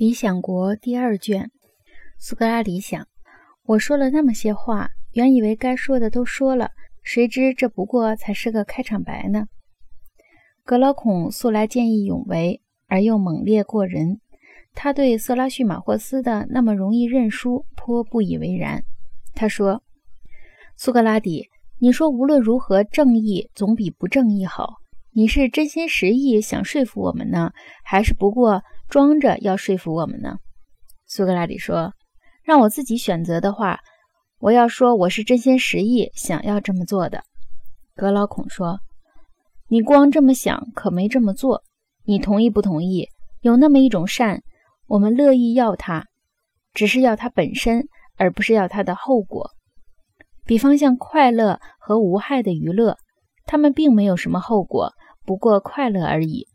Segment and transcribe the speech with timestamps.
[0.00, 1.50] 理想国第二卷，
[2.18, 3.06] 苏格拉底想：
[3.64, 6.70] 我说了那么些话，原以为该说的都说了，
[7.02, 9.44] 谁知这不过才是个开场白呢。
[10.64, 14.22] 格劳孔素来见义勇为，而又猛烈过人，
[14.72, 18.82] 他对色拉叙马霍斯的那么容易认输颇不以为然。
[19.34, 19.82] 他说
[20.78, 24.76] ：“苏格拉底，你说无论如何，正义总比不正义好。
[25.12, 27.52] 你是真心实意想说服我们呢，
[27.84, 30.38] 还是不过？”装着要说服我们呢，
[31.06, 31.94] 苏格拉底说
[32.42, 33.78] ：“让我自己选择的话，
[34.40, 37.22] 我要说我是真心实意想要这么做的。”
[37.94, 38.80] 格劳孔说
[39.70, 41.62] ：“你光这么想，可没这么做。
[42.04, 43.06] 你同意不同意？
[43.42, 44.42] 有那么一种善，
[44.88, 46.06] 我们乐意要它，
[46.74, 47.86] 只是要它本身，
[48.16, 49.52] 而不是要它的后果。
[50.44, 52.96] 比方像快乐和无害的娱乐，
[53.46, 54.92] 它们并没有什么后果，
[55.24, 56.48] 不过快乐而已。”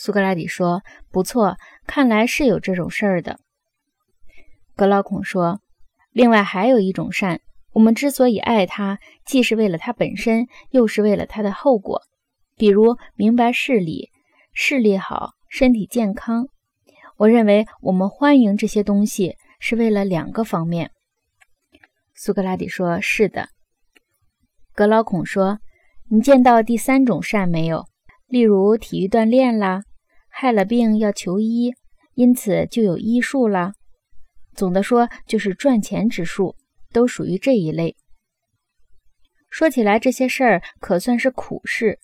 [0.00, 3.40] 苏格拉底说：“不错，看来是有这种事儿的。”
[4.76, 5.60] 格劳孔说
[6.14, 7.40] ：“另外还有一种善，
[7.72, 12.02] 我们之所以爱它，既是为了它本身，又是为了它的后果。
[12.56, 14.10] 比如明白事理，
[14.52, 16.46] 视力好，身体健康。
[17.16, 20.92] 我认为我们欢迎这些东西，是为了两个方面。”
[22.14, 23.48] 苏格拉底说：“是的。”
[24.76, 25.58] 格劳孔说
[26.08, 27.86] ：“你见到第三种善没有？
[28.28, 29.82] 例如体育锻炼啦。”
[30.40, 31.74] 害了病要求医，
[32.14, 33.72] 因此就有医术了。
[34.54, 36.54] 总的说，就是赚钱之术，
[36.92, 37.96] 都属于这一类。
[39.50, 41.98] 说起来，这些事儿可算是苦事，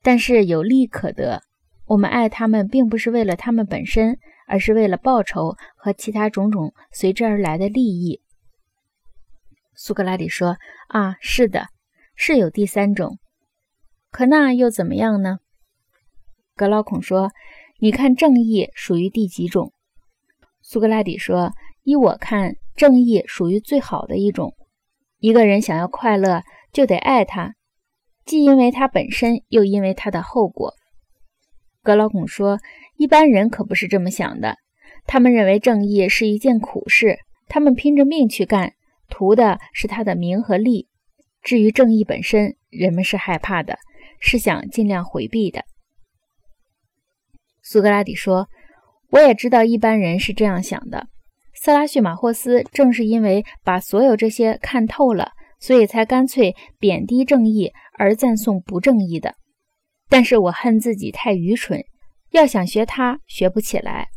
[0.00, 1.42] 但是有利可得。
[1.84, 8.22] 我们爱他们，并不是为了他们本身，而是为了报酬和其他种种随之而来的利益。
[9.74, 10.56] 苏格拉底说
[10.88, 11.66] ：“啊，是的，
[12.16, 13.18] 是有第三种，
[14.10, 15.40] 可那又怎么样呢？”
[16.60, 17.30] 格劳孔说
[17.80, 19.72] ：“你看，正义属于第几种？”
[20.60, 21.52] 苏格拉底说
[21.84, 24.54] ：“依我看，正义属于最好的一种。
[25.20, 27.54] 一个人想要快乐，就得爱他，
[28.26, 30.74] 既因为他本身，又因为他的后果。”
[31.82, 32.58] 格劳孔说
[32.98, 34.56] ：“一般人可不是这么想的，
[35.06, 38.74] 他们认为正义是一件苦事，他们拼着命去干，
[39.08, 40.88] 图的是他的名和利。
[41.40, 43.78] 至于正义本身，人们是害怕的，
[44.20, 45.64] 是想尽量回避的。”
[47.62, 48.48] 苏格拉底说
[49.10, 51.08] ：“我也知道一般人是这样想的。
[51.54, 59.34] 色拉叙马霍斯正是因为把所有这些看透了，所以才干脆贬低正义而赞颂不正义的。
[60.08, 61.84] 但是我恨自己太愚蠢，
[62.30, 64.08] 要想学他，学不起来。”